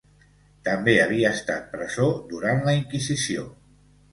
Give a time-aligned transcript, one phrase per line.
[0.67, 3.45] També havia estat presó durant la Inquisició.